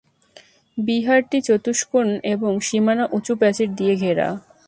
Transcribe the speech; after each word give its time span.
বিহারটি 0.77 1.37
চতুষ্কোণ 1.41 2.07
এবং 2.33 2.51
সীমানা 2.67 3.05
উঁচু 3.11 3.33
প্রাচীর 3.39 3.69
দিয়ে 3.75 3.93
ঘেরা। 3.95 4.27